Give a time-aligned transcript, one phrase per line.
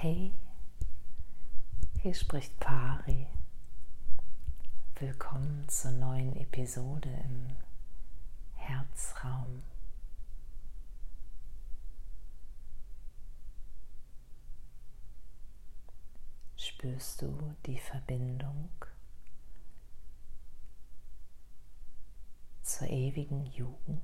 [0.00, 0.32] Hey,
[2.02, 3.26] hier spricht Pari.
[5.00, 7.56] Willkommen zur neuen Episode im
[8.54, 9.64] Herzraum.
[16.56, 18.70] Spürst du die Verbindung
[22.62, 24.02] zur ewigen Jugend?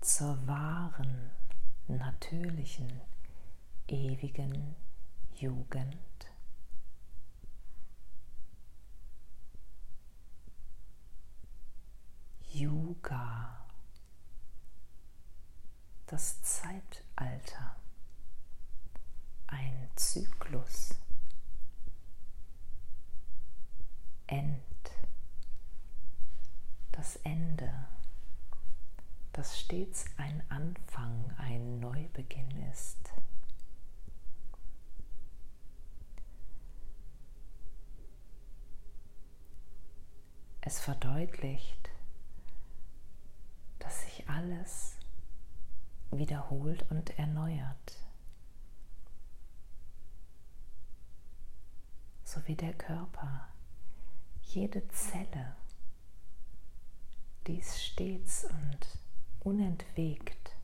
[0.00, 1.30] zur wahren,
[1.96, 3.00] natürlichen,
[3.88, 4.74] ewigen
[5.34, 5.96] Jugend.
[12.52, 13.64] Yuga,
[16.06, 17.76] das Zeitalter,
[19.46, 20.90] ein Zyklus,
[24.26, 24.60] End,
[26.92, 27.72] das Ende
[29.32, 32.98] dass stets ein Anfang, ein Neubeginn ist.
[40.62, 41.90] Es verdeutlicht,
[43.78, 44.96] dass sich alles
[46.10, 47.96] wiederholt und erneuert,
[52.24, 53.48] so wie der Körper,
[54.42, 55.56] jede Zelle,
[57.46, 58.98] dies stets und
[59.40, 60.56] unentwegt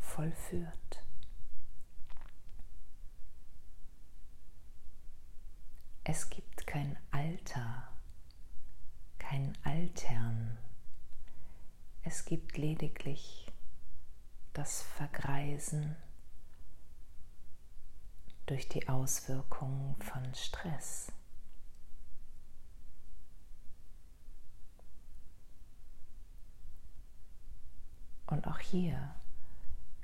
[0.00, 1.02] vollführt.
[6.04, 7.88] Es gibt kein Alter,
[9.18, 10.56] kein Altern.
[12.02, 13.52] Es gibt lediglich
[14.52, 15.96] das Vergreisen
[18.46, 21.12] durch die Auswirkungen von Stress.
[28.28, 29.14] Und auch hier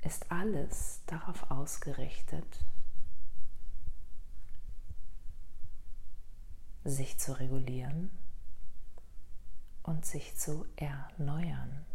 [0.03, 2.65] ist alles darauf ausgerichtet,
[6.83, 8.11] sich zu regulieren
[9.83, 11.85] und sich zu erneuern.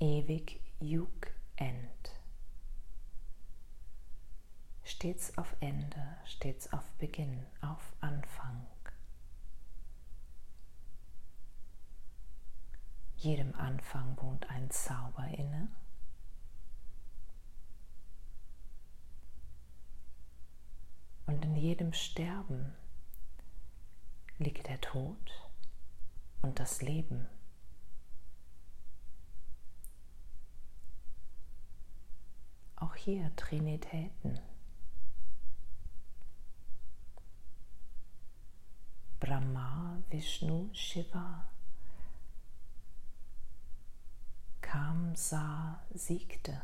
[0.00, 1.78] Ewig Jug End.
[4.84, 8.66] Stets auf Ende, stets auf Beginn, auf Anfang.
[13.20, 15.68] Jedem Anfang wohnt ein Zauber inne.
[21.26, 22.76] Und in jedem Sterben
[24.38, 25.50] liegt der Tod
[26.42, 27.26] und das Leben.
[32.76, 34.38] Auch hier Trinitäten.
[39.18, 41.50] Brahma, Vishnu, Shiva.
[44.78, 46.62] Kam, sah, siegte.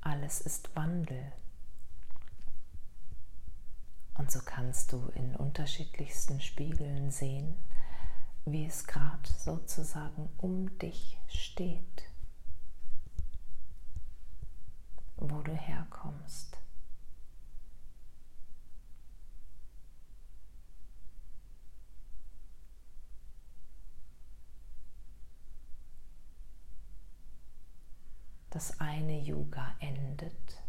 [0.00, 1.32] Alles ist Wandel.
[4.14, 7.56] Und so kannst du in unterschiedlichsten Spiegeln sehen,
[8.46, 12.10] wie es gerade sozusagen um dich steht,
[15.16, 16.57] wo du herkommst.
[28.58, 30.64] Das eine Yoga endet,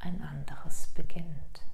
[0.00, 1.64] ein anderes beginnt.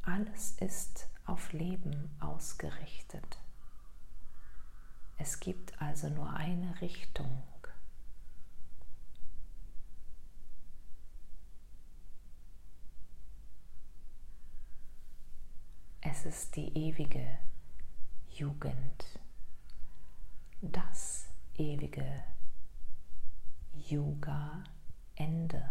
[0.00, 3.42] Alles ist auf Leben ausgerichtet.
[5.18, 7.42] Es gibt also nur eine Richtung.
[16.00, 17.38] Es ist die ewige
[18.30, 19.20] Jugend.
[20.62, 22.24] Das ewige
[23.88, 25.68] Yoga-Ende,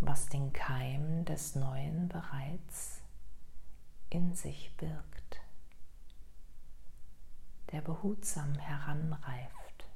[0.00, 3.02] was den Keim des Neuen bereits
[4.10, 5.40] in sich birgt,
[7.72, 9.86] der behutsam heranreift,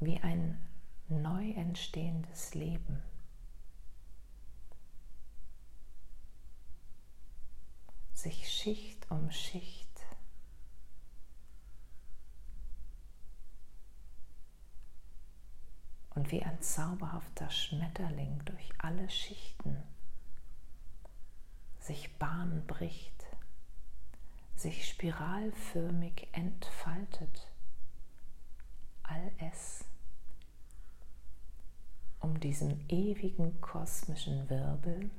[0.00, 0.58] wie ein
[1.08, 3.02] neu entstehendes Leben.
[8.24, 10.00] Sich Schicht um Schicht
[16.14, 19.76] und wie ein zauberhafter Schmetterling durch alle Schichten
[21.80, 23.26] sich Bahn bricht,
[24.56, 27.52] sich spiralförmig entfaltet,
[29.02, 29.84] all es,
[32.20, 35.10] um diesem ewigen kosmischen Wirbel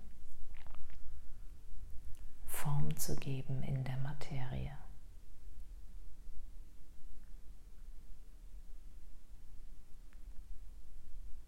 [2.96, 4.78] Zu geben in der Materie.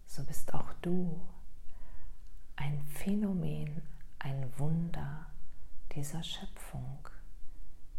[0.06, 1.20] So bist auch du
[2.56, 3.82] ein Phänomen,
[4.18, 5.26] ein Wunder
[5.94, 7.08] dieser Schöpfung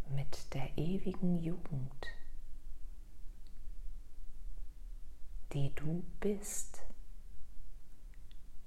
[0.10, 2.08] mit der ewigen Jugend,
[5.54, 6.82] die du bist,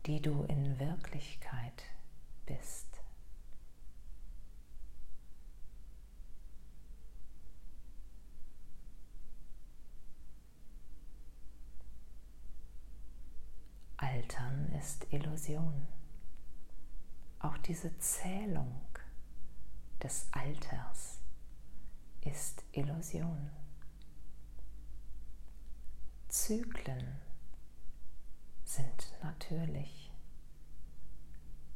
[0.07, 1.85] die du in Wirklichkeit
[2.47, 2.92] bist.
[14.23, 15.89] Altern ist Illusion.
[17.41, 18.81] Auch diese Zählung
[20.01, 21.21] des Alters
[22.21, 23.51] ist Illusion.
[26.29, 27.21] Zyklen
[28.65, 30.13] sind natürlich.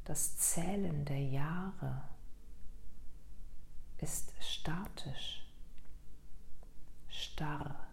[0.04, 2.08] Das Zählen der Jahre
[3.98, 5.50] ist statisch,
[7.08, 7.88] starr.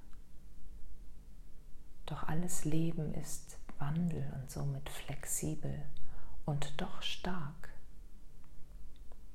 [2.05, 5.85] Doch alles Leben ist Wandel und somit flexibel
[6.45, 7.69] und doch stark,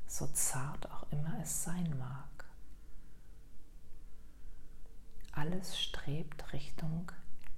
[0.06, 2.44] so zart auch immer es sein mag.
[5.32, 7.10] Alles strebt Richtung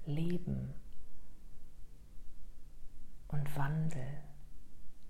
[0.05, 0.75] Leben
[3.29, 4.23] und Wandel,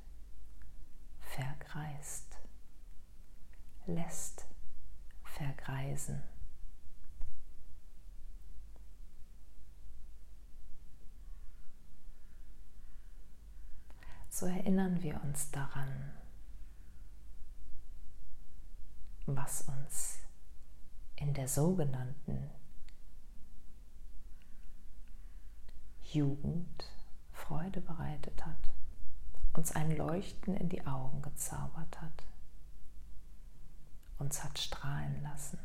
[1.21, 2.39] vergreist,
[3.87, 4.47] lässt
[5.25, 6.23] vergreisen.
[14.29, 16.12] So erinnern wir uns daran,
[19.25, 20.25] was uns
[21.17, 22.51] in der sogenannten
[26.03, 26.85] Jugend
[27.33, 28.71] Freude bereitet hat,
[29.55, 32.25] uns ein Leuchten in die Augen gezaubert hat,
[34.19, 35.59] uns hat strahlen lassen.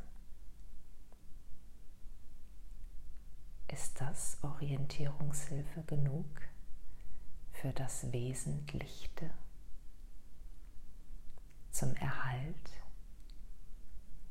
[3.68, 6.26] Ist das Orientierungshilfe genug
[7.54, 9.30] für das Wesentlichte
[11.72, 12.56] zum Erhalt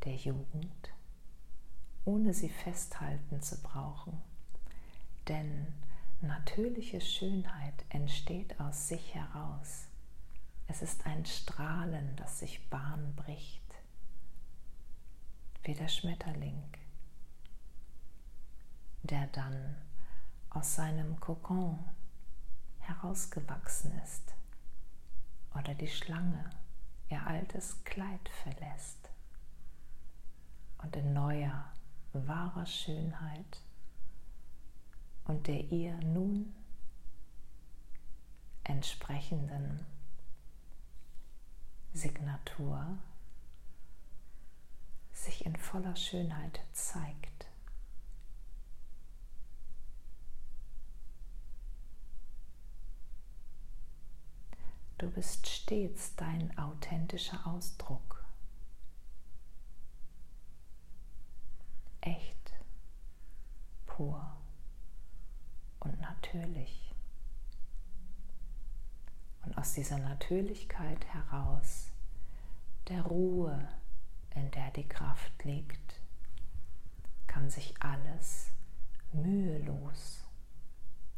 [0.04, 0.92] der Jugend,
[2.04, 4.20] ohne sie festhalten zu brauchen?
[5.28, 5.66] Denn
[6.22, 9.86] Natürliche Schönheit entsteht aus sich heraus.
[10.68, 13.64] Es ist ein Strahlen, das sich Bahn bricht,
[15.62, 16.62] wie der Schmetterling,
[19.02, 19.76] der dann
[20.50, 21.78] aus seinem Kokon
[22.80, 24.34] herausgewachsen ist
[25.54, 26.50] oder die Schlange
[27.08, 29.08] ihr altes Kleid verlässt
[30.82, 31.72] und in neuer,
[32.12, 33.62] wahrer Schönheit
[35.24, 36.54] und der ihr nun
[38.64, 39.86] entsprechenden
[41.92, 42.98] Signatur
[45.12, 47.46] sich in voller Schönheit zeigt.
[54.98, 58.19] Du bist stets dein authentischer Ausdruck.
[64.00, 64.34] Pur
[65.80, 66.94] und natürlich.
[69.44, 71.90] Und aus dieser Natürlichkeit heraus
[72.88, 73.68] der Ruhe,
[74.34, 76.00] in der die Kraft liegt,
[77.26, 78.50] kann sich alles
[79.12, 80.24] mühelos,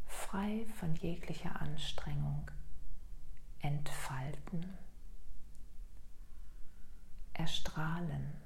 [0.05, 2.51] frei von jeglicher Anstrengung
[3.59, 4.77] entfalten,
[7.31, 8.42] erstrahlen.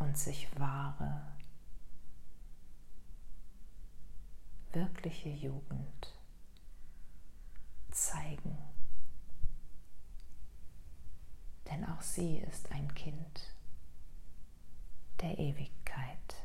[0.00, 1.22] und sich wahre,
[4.72, 6.14] wirkliche Jugend
[7.90, 8.58] zeigen.
[11.70, 13.54] Denn auch sie ist ein Kind
[15.20, 16.39] der Ewigkeit.